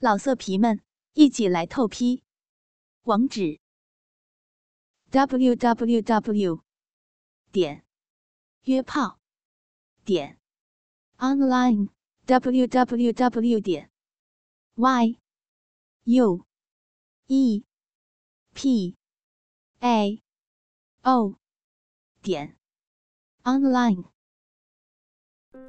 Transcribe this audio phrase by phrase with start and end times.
[0.00, 0.80] 老色皮们，
[1.14, 2.22] 一起来透批！
[3.02, 3.58] 网址
[5.10, 6.62] ：w w w
[7.50, 7.84] 点
[8.62, 9.18] 约炮
[10.04, 10.38] 点
[11.16, 11.88] online
[12.26, 13.90] w w w 点
[14.76, 15.18] y
[16.04, 16.46] u
[17.26, 17.64] e
[18.54, 18.96] p
[19.80, 20.22] a
[21.02, 21.34] o
[22.22, 22.56] 点
[23.42, 24.04] online。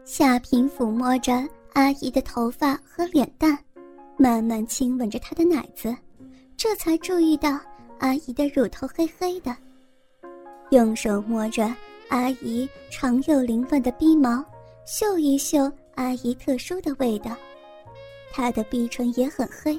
[0.05, 1.34] 夏平抚摸着
[1.73, 3.68] 阿姨的头发和脸蛋。
[4.21, 5.95] 慢慢亲吻着她的奶子，
[6.57, 7.57] 这才注意到
[8.00, 9.55] 阿姨的乳头黑黑的。
[10.71, 11.73] 用手摸着
[12.09, 14.43] 阿姨长又凌乱的鼻毛，
[14.86, 17.32] 嗅一嗅阿姨特殊的味道。
[18.29, 19.73] 她的鼻唇也很黑，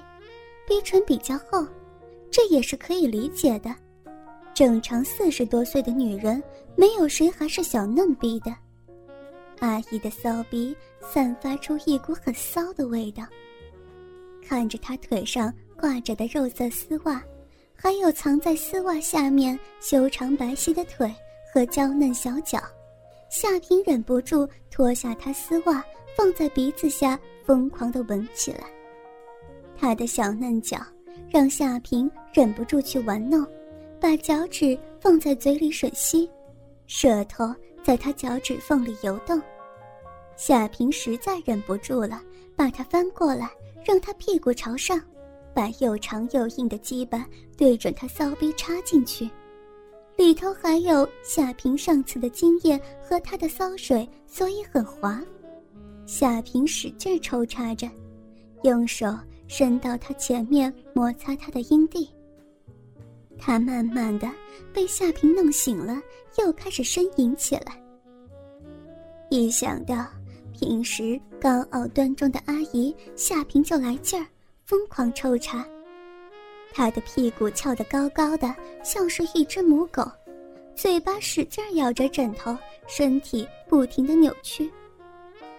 [0.67, 1.67] 鼻唇比较厚，
[2.31, 3.77] 这也是可以理解的。
[4.55, 6.43] 正常四十多岁的女人，
[6.77, 8.57] 没有谁还是小嫩逼的。
[9.59, 13.23] 阿姨的骚逼散发出一股很骚的味道。
[14.47, 17.23] 看着他腿上挂着的肉色丝袜，
[17.75, 21.13] 还有藏在丝袜下面修长白皙的腿
[21.53, 22.61] 和娇嫩小脚，
[23.31, 25.85] 夏平忍不住脱下他丝袜，
[26.17, 28.65] 放在鼻子下疯狂地闻起来。
[29.77, 30.79] 他的小嫩脚
[31.31, 33.47] 让夏平忍不住去玩弄，
[34.01, 36.29] 把脚趾放在嘴里吮吸，
[36.87, 39.41] 舌头在他脚趾缝里游动。
[40.37, 42.23] 夏平实在忍不住了，
[42.57, 43.51] 把他翻过来。
[43.85, 45.01] 让他屁股朝上，
[45.55, 49.29] 把又长又硬的鸡巴对准他骚逼插进去，
[50.17, 55.23] 里头还有夏平上次的经验和他的骚水，所以很滑。
[56.07, 57.89] 夏平使劲抽插着，
[58.63, 59.07] 用手
[59.47, 62.09] 伸到他前面摩擦他的阴蒂。
[63.39, 64.29] 他慢慢的
[64.73, 66.01] 被夏平弄醒了，
[66.39, 67.83] 又开始呻吟起来。
[69.31, 70.05] 一想到……
[70.61, 74.27] 平时高傲端庄的阿姨夏平就来劲儿，
[74.67, 75.67] 疯狂抽插。
[76.71, 78.55] 她的屁股翘得高高的，
[78.85, 80.07] 像是一只母狗，
[80.77, 82.55] 嘴巴使劲咬着枕头，
[82.87, 84.71] 身体不停地扭曲。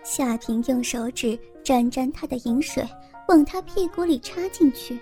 [0.04, 2.88] 夏平用手指沾沾她的饮水，
[3.28, 5.00] 往她屁股里插进去，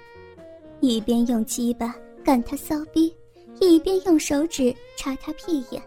[0.80, 3.14] 一边用鸡巴干她骚逼，
[3.60, 5.84] 一边用手指插她屁眼。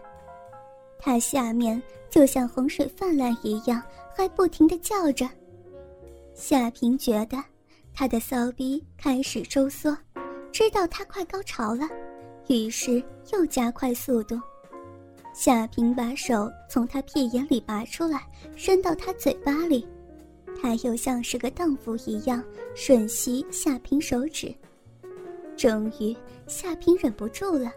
[1.03, 3.83] 她下面就像洪水泛滥一样。
[4.15, 5.27] 还不停地叫着，
[6.35, 7.43] 夏平觉得
[7.95, 9.97] 他的骚逼开始收缩，
[10.51, 11.87] 知道他快高潮了，
[12.47, 14.39] 于是又加快速度。
[15.33, 18.21] 夏平把手从他屁眼里拔出来，
[18.55, 19.83] 伸到他嘴巴里，
[20.61, 22.43] 他又像是个荡妇一样
[22.75, 24.53] 吮吸夏平手指。
[25.57, 26.15] 终于，
[26.45, 27.71] 夏平忍不住了，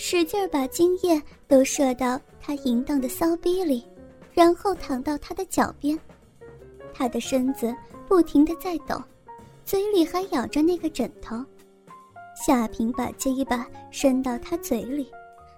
[0.00, 3.84] 使劲把精液都射到他淫荡的骚逼里。
[4.32, 5.98] 然后躺到他的脚边，
[6.94, 7.74] 他的身子
[8.06, 8.96] 不停地在抖，
[9.64, 11.44] 嘴里还咬着那个枕头。
[12.36, 15.10] 夏平把鸡巴伸到他嘴里，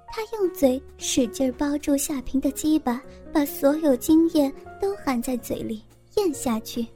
[0.08, 5.84] 他用嘴使劲包住夏平的鸡巴，把所有精液都含在嘴里
[6.16, 6.86] 咽下去。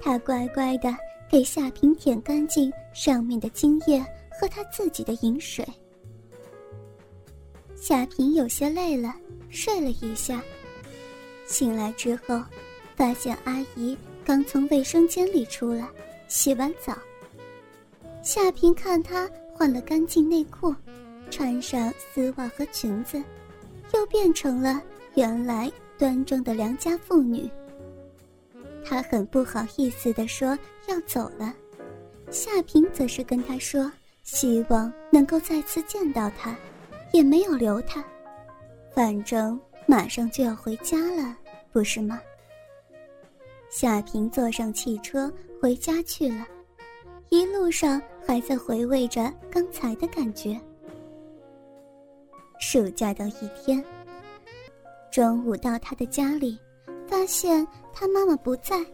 [0.00, 0.88] 他乖乖地
[1.30, 4.02] 给夏平舔干净上面的精液
[4.40, 5.62] 和他自己的饮水。
[7.84, 9.12] 夏平有些累了，
[9.50, 10.40] 睡了一下。
[11.46, 12.40] 醒来之后，
[12.94, 15.88] 发现阿姨刚从卫生间里出来，
[16.28, 16.96] 洗完澡。
[18.22, 20.72] 夏平看她换了干净内裤，
[21.28, 23.20] 穿上丝袜和裙子，
[23.92, 24.80] 又变成了
[25.16, 27.50] 原来端庄的良家妇女。
[28.84, 30.56] 她很不好意思地说
[30.86, 31.52] 要走了，
[32.30, 33.90] 夏平则是跟她说
[34.22, 36.56] 希望能够再次见到她，
[37.12, 38.04] 也没有留他，
[38.94, 41.36] 反正马上就要回家了。
[41.70, 42.20] 不是吗？
[43.70, 46.46] 夏平坐上汽车回家去了，
[47.30, 50.60] 一路上还在回味着刚才的感觉。
[52.58, 53.82] 暑假的一天，
[55.10, 56.58] 中午到他的家里，
[57.06, 58.84] 发现他妈妈不在。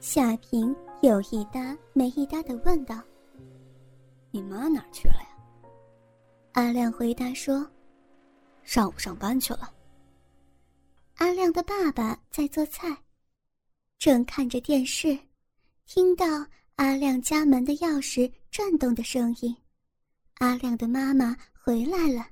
[0.00, 3.00] 夏平有一搭没一搭的问道
[4.32, 5.28] ：“你妈哪去了呀？”
[6.54, 7.68] 阿亮回答说
[8.62, 9.74] ：“上午上班去了。”
[11.18, 12.96] 阿亮的爸爸在做菜，
[13.98, 15.18] 正看着电视，
[15.84, 16.24] 听到
[16.76, 19.54] 阿亮家门的钥匙转动的声音。
[20.34, 22.24] 阿亮的妈妈回来了，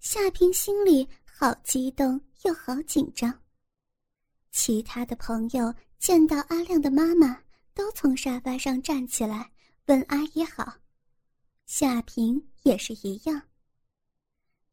[0.00, 3.32] 夏平心里好激动又好紧张。
[4.50, 7.40] 其他的朋友见到阿亮的妈妈，
[7.72, 9.48] 都从沙发上站起来
[9.86, 10.74] 问阿姨好，
[11.66, 13.42] 夏平也是一样。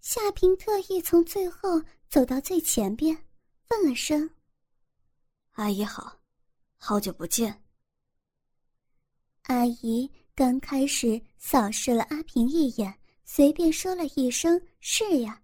[0.02, 3.18] 夏平特意从最后走到最前边，
[3.70, 4.30] 问了声
[5.54, 6.20] ：“阿姨好，
[6.78, 7.64] 好久不见。”
[9.44, 15.42] 阿姨刚开始扫视了阿平一眼，随便说了一声“是呀”，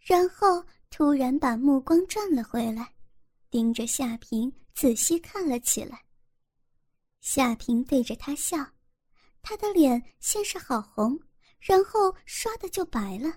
[0.00, 2.94] 然后突然把目光转了回来，
[3.50, 6.04] 盯着夏平仔细看了起来。
[7.20, 8.56] 夏平对着他笑，
[9.42, 11.20] 他的脸先是好红，
[11.60, 13.32] 然后唰的就白了。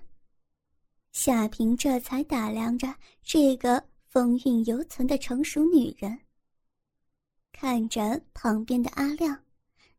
[1.12, 2.94] 夏平这才打量着
[3.24, 6.18] 这个风韵犹存的成熟女人，
[7.52, 9.38] 看着旁边的阿亮，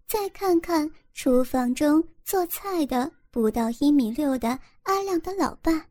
[0.06, 5.86] 再看看厨房中做菜的不到一米六的阿亮的老爸，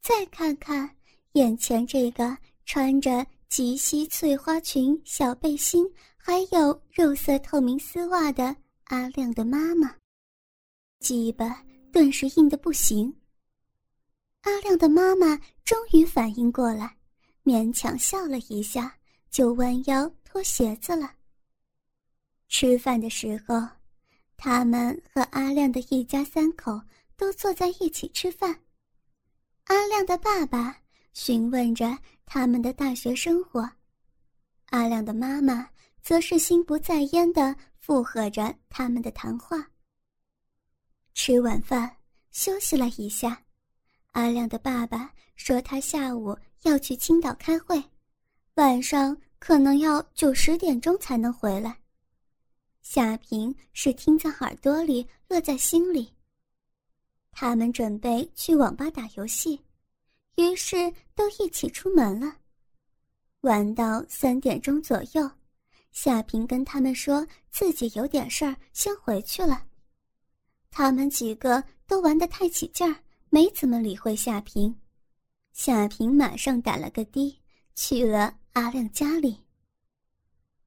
[0.00, 0.88] 再看看
[1.32, 5.84] 眼前这个穿着及膝翠花裙、小背心。
[6.20, 8.54] 还有肉色透明丝袜的
[8.84, 9.96] 阿亮的妈妈，
[11.00, 13.14] 鸡巴顿时硬的不行。
[14.42, 16.96] 阿亮的妈妈终于反应过来，
[17.44, 18.96] 勉强笑了一下，
[19.30, 21.14] 就弯腰脱鞋子了。
[22.48, 23.66] 吃饭的时候，
[24.36, 26.80] 他们和阿亮的一家三口
[27.16, 28.58] 都坐在一起吃饭。
[29.64, 30.76] 阿亮的爸爸
[31.14, 33.68] 询问着他们的大学生活，
[34.66, 35.68] 阿亮的妈妈。
[36.00, 39.68] 则是心不在焉的附和着他们的谈话。
[41.20, 41.96] 吃晚饭，
[42.30, 43.42] 休息了一下，
[44.12, 47.82] 阿亮的爸爸说他下午要去青岛开会，
[48.54, 51.76] 晚上可能要九十点钟才能回来。
[52.82, 56.14] 夏平是听在耳朵里，乐在心里。
[57.32, 59.60] 他们准备去网吧打游戏，
[60.36, 60.76] 于是
[61.16, 62.32] 都一起出门了，
[63.40, 65.28] 玩到三点钟左右。
[65.90, 69.64] 夏平跟他们说自己有点事儿，先回去了。
[70.70, 72.96] 他们几个都玩得太起劲儿，
[73.30, 74.74] 没怎么理会夏平。
[75.52, 77.40] 夏平马上打了个的，
[77.74, 79.36] 去了阿亮家里。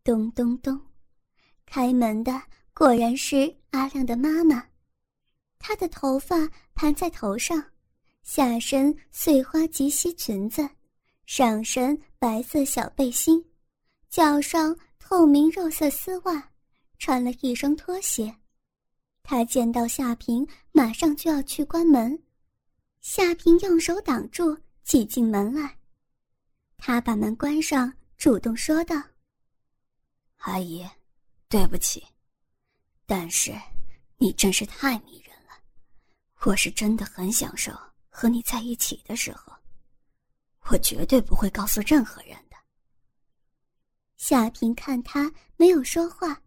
[0.03, 0.79] 咚咚咚，
[1.65, 2.41] 开门的
[2.73, 4.65] 果然是阿亮的妈妈。
[5.59, 7.63] 她的头发盘在头上，
[8.23, 10.67] 下身碎花及膝裙子，
[11.25, 13.43] 上身白色小背心，
[14.09, 14.75] 脚上。
[15.03, 16.51] 透明肉色丝袜，
[16.97, 18.33] 穿了一双拖鞋。
[19.23, 22.21] 他见到夏平，马上就要去关门。
[22.99, 25.77] 夏平用手挡住，挤进门来。
[26.77, 28.95] 他把门关上，主动说道
[30.37, 30.87] ：“阿姨，
[31.47, 32.05] 对不起，
[33.05, 33.53] 但是
[34.17, 35.53] 你真是太迷人了，
[36.41, 37.71] 我是真的很享受
[38.09, 39.53] 和你在一起的时候。
[40.69, 42.57] 我绝对不会告诉任何人的。”
[44.17, 46.39] 夏平看他没有说话，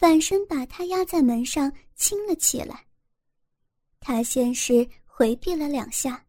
[0.00, 2.86] 反身把他压在门上亲了起来。
[4.00, 6.24] 他先是回避了两下，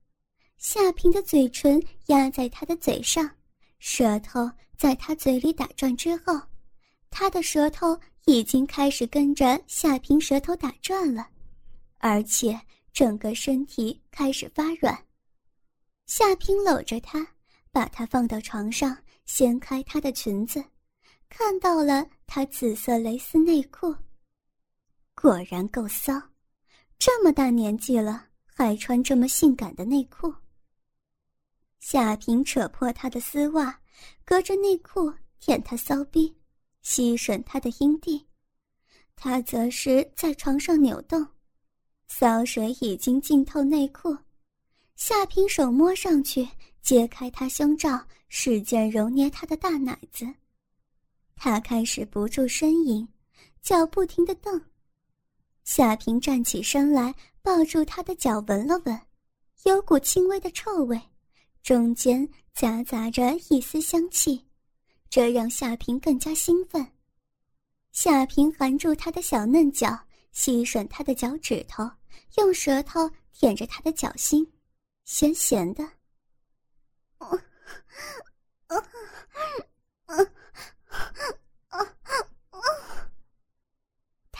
[0.57, 3.31] 夏平的嘴唇压在他的嘴上，
[3.79, 6.37] 舌头在他嘴里打转之后，
[7.09, 11.29] 他的舌头已经开始跟着夏平舌头打转了，
[11.99, 12.59] 而且
[12.91, 15.05] 整个身体开始发软。
[16.07, 17.25] 夏平搂着他，
[17.71, 20.61] 把他放到床上，掀开他的裙子。
[21.33, 23.95] 看到了她紫色蕾丝内裤，
[25.15, 26.13] 果然够骚，
[26.99, 30.31] 这么大年纪了还穿这么性感的内裤。
[31.79, 33.79] 夏平扯破她的丝袜，
[34.25, 36.35] 隔着内裤舔她骚逼，
[36.81, 38.27] 吸吮她的阴蒂，
[39.15, 41.25] 他则是在床上扭动，
[42.09, 44.15] 骚水已经浸透内裤。
[44.97, 46.45] 夏平手摸上去，
[46.81, 50.27] 揭开她胸罩，使劲揉捏她的大奶子。
[51.43, 53.07] 他开始不住呻吟，
[53.63, 54.63] 脚不停的蹬。
[55.63, 59.01] 夏平站起身来，抱住他的脚闻了闻，
[59.63, 61.01] 有股轻微的臭味，
[61.63, 64.45] 中间夹杂着一丝香气，
[65.09, 66.85] 这让夏平更加兴奋。
[67.91, 69.99] 夏平含住他的小嫩脚，
[70.31, 71.89] 吸吮他的脚趾头，
[72.37, 74.47] 用舌头舔着他的脚心，
[75.05, 75.83] 咸咸的。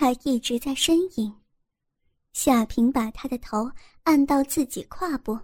[0.01, 1.31] 他一直在呻吟，
[2.33, 3.69] 夏平把他的头
[4.01, 5.37] 按到自己胯部，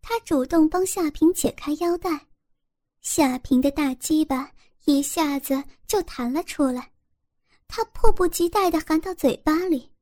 [0.00, 2.26] 他主动帮夏平解开腰带，
[3.02, 4.50] 夏平的大鸡巴
[4.86, 6.90] 一下子就弹了出来，
[7.68, 9.92] 他迫不及待地含到嘴巴里。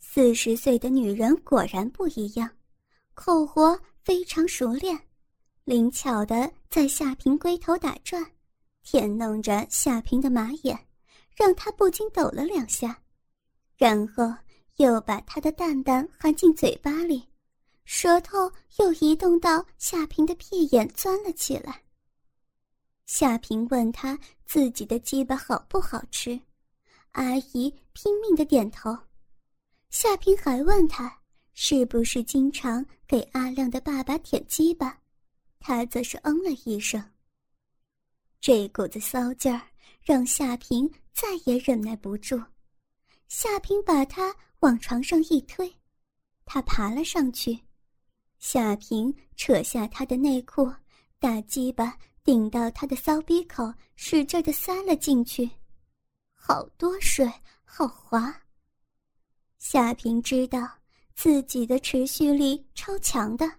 [0.00, 2.50] 四十岁的女人果然不一样，
[3.14, 5.00] 口活非常熟练，
[5.62, 8.26] 灵巧的在夏平龟头打转。
[8.82, 10.76] 舔弄着夏平的马眼，
[11.36, 13.00] 让他不禁抖了两下，
[13.76, 14.24] 然后
[14.76, 17.28] 又把他的蛋蛋含进嘴巴里，
[17.84, 21.82] 舌头又移动到夏平的屁眼钻了起来。
[23.06, 26.40] 夏平问他自己的鸡巴好不好吃，
[27.12, 28.96] 阿姨拼命的点头。
[29.90, 31.20] 夏平还问他
[31.52, 34.98] 是不是经常给阿亮的爸爸舔鸡巴，
[35.60, 37.02] 他则是嗯了一声。
[38.40, 39.60] 这股子骚劲儿
[40.02, 42.40] 让夏平再也忍耐不住，
[43.28, 45.74] 夏平把他往床上一推，
[46.44, 47.58] 他爬了上去。
[48.38, 50.70] 夏平扯下他的内裤，
[51.18, 55.50] 大鸡巴顶到他的骚逼口，使劲的塞了进去，
[56.34, 57.30] 好多水，
[57.64, 58.42] 好滑。
[59.58, 60.68] 夏平知道
[61.14, 63.50] 自己的持续力超强的，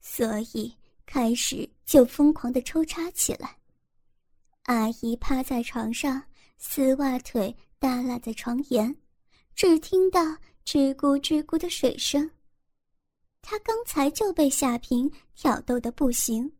[0.00, 3.56] 所以开始就疯狂的抽插起来。
[4.64, 6.20] 阿姨趴在床上，
[6.58, 8.94] 丝袜腿耷拉在床沿，
[9.54, 10.20] 只听到
[10.64, 12.30] 吱咕吱咕的水声。
[13.40, 16.50] 他刚才就被夏平挑逗的不行，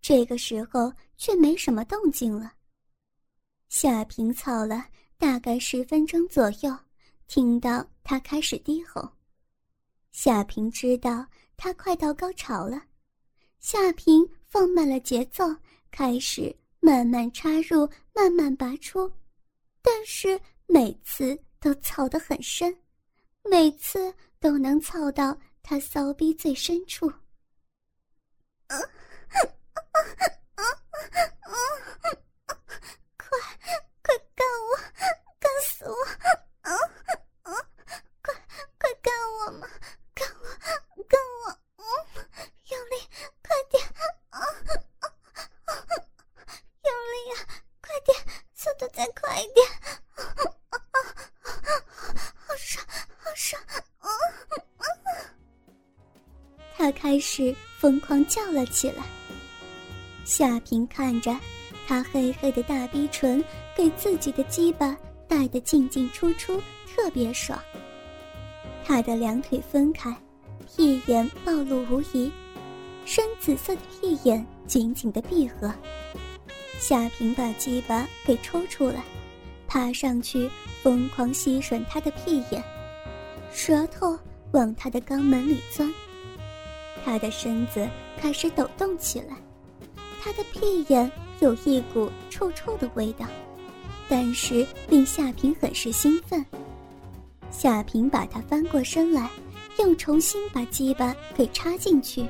[0.00, 2.52] 这个时候却没什么动静了。
[3.68, 4.86] 夏平操了
[5.18, 6.76] 大概十分钟左右，
[7.26, 9.08] 听到他开始低吼。
[10.12, 11.26] 夏平知道
[11.56, 12.82] 他快到高潮了，
[13.58, 15.44] 夏平放慢了节奏，
[15.90, 16.54] 开始。
[16.78, 19.10] 慢慢插入，慢慢拔出，
[19.82, 21.36] 但是每次
[21.66, 22.72] 都操得很深，
[23.42, 27.08] 每次都能操到他骚逼最深处
[33.18, 34.78] 快干我，
[35.40, 35.96] 干死我！
[36.60, 36.70] 啊
[37.42, 37.52] 啊，
[38.22, 38.32] 快，
[38.78, 39.66] 快干我嘛，
[40.14, 40.46] 干我，
[41.08, 41.50] 干我！
[41.78, 41.82] 嗯，
[42.70, 42.94] 用力，
[43.42, 43.84] 快点！
[44.30, 44.38] 啊啊！
[46.84, 47.34] 用力呀，
[47.80, 48.16] 快点，
[48.54, 49.66] 速度再快一点！
[52.46, 52.86] 好爽，
[53.18, 53.60] 好爽！
[57.36, 59.04] 是疯狂叫了起来。
[60.24, 61.38] 夏平看着
[61.86, 63.44] 他黑黑的大逼唇，
[63.76, 64.96] 给自己的鸡巴
[65.28, 67.58] 带的进进出出，特别爽。
[68.82, 70.16] 他的两腿分开，
[70.66, 72.32] 屁眼暴露无遗，
[73.04, 75.70] 深紫色的屁眼紧紧的闭合。
[76.78, 79.04] 夏平把鸡巴给抽出来，
[79.68, 80.50] 爬上去
[80.82, 82.64] 疯狂吸吮他的屁眼，
[83.52, 84.18] 舌头
[84.52, 85.92] 往他的肛门里钻。
[87.06, 89.36] 他的身子开始抖动起来，
[90.20, 91.08] 他的屁眼
[91.38, 93.24] 有一股臭臭的味道，
[94.08, 96.44] 但是令夏平很是兴奋。
[97.48, 99.30] 夏平把他翻过身来，
[99.78, 102.26] 又重新把鸡巴给插进去，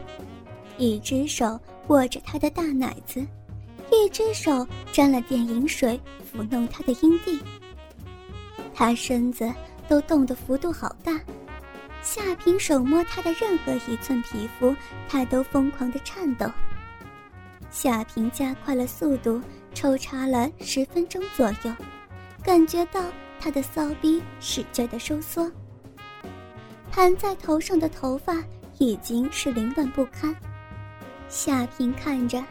[0.77, 3.27] 一只手握着他的大奶子。
[3.91, 7.41] 一只手沾了点饮水，抚弄他的阴蒂。
[8.75, 9.51] 他身子
[9.89, 11.19] 都动的幅度好大，
[12.07, 14.73] 夏平手摸他的任何一寸皮肤，
[15.09, 16.49] 他都疯狂的颤抖。
[17.69, 19.43] 夏平加快了速度，
[19.75, 21.75] 抽插了十分钟左右，
[22.45, 23.03] 感觉到
[23.41, 25.51] 他的骚逼使劲的收缩，
[26.93, 28.37] 盘在头上的头发
[28.79, 30.33] 已经是凌乱不堪。
[31.29, 32.43] 夏平看着。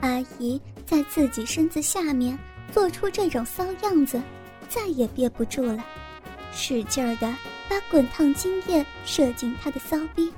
[0.00, 2.38] 阿姨在自己身子下面
[2.72, 4.20] 做出这种骚样子，
[4.68, 5.84] 再也憋不住了，
[6.52, 7.34] 使劲儿的
[7.68, 10.32] 把滚烫精液射进他的骚逼。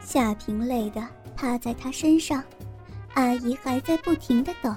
[0.00, 1.06] 夏平累的
[1.36, 2.42] 趴在他身上，
[3.14, 4.74] 阿姨还在不停的抖。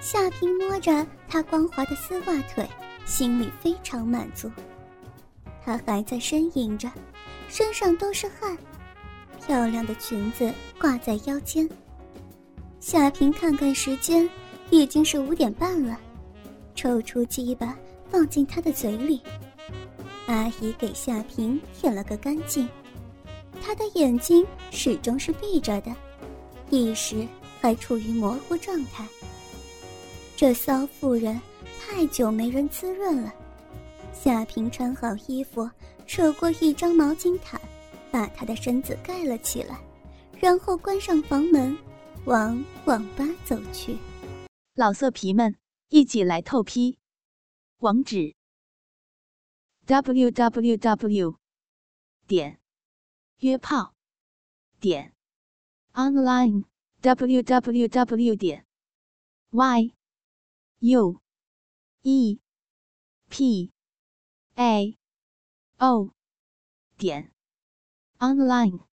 [0.00, 2.68] 夏平摸着她光滑的丝袜腿，
[3.04, 4.50] 心里非常满足。
[5.64, 6.90] 她还在呻吟着，
[7.48, 8.56] 身上都是汗，
[9.44, 11.68] 漂亮的裙子挂在腰间。
[12.78, 14.28] 夏平看看时间，
[14.70, 15.98] 已经是五点半了，
[16.74, 17.76] 抽出鸡巴
[18.10, 19.20] 放进他的嘴里。
[20.26, 22.68] 阿姨给夏平舔了个干净，
[23.62, 25.94] 他的眼睛始终是闭着的，
[26.70, 27.26] 意识
[27.60, 29.06] 还处于模糊状态。
[30.36, 31.40] 这骚妇人
[31.80, 33.32] 太久没人滋润了。
[34.12, 35.70] 夏平穿好衣服，
[36.06, 37.60] 扯过一张毛巾毯，
[38.10, 39.78] 把他的身子盖了起来，
[40.40, 41.76] 然后关上房门。
[42.24, 43.96] 往网吧走去，
[44.74, 45.54] 老色皮们
[45.90, 46.98] 一起来透批，
[47.78, 48.34] 网址
[49.84, 51.38] ：w w w
[52.26, 52.58] 点
[53.38, 53.94] 约炮
[54.80, 55.14] 点
[55.92, 56.64] online
[57.02, 58.66] w w w 点
[59.50, 59.94] y
[60.80, 61.20] u
[62.02, 62.40] e
[63.28, 63.70] p
[64.54, 64.96] a
[65.78, 66.10] o
[66.96, 67.30] 点
[68.18, 68.95] online。